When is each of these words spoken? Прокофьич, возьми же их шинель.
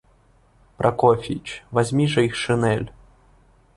Прокофьич, 0.77 1.63
возьми 1.69 2.07
же 2.07 2.25
их 2.25 2.33
шинель. 2.33 2.91